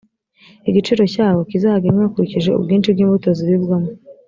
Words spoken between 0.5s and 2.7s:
igiciro cyawo kizagenwe hakurikijwe